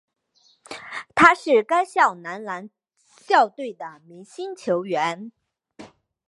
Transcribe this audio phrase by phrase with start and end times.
[1.13, 2.71] 他是该校男篮
[3.19, 5.31] 校队的明星球员。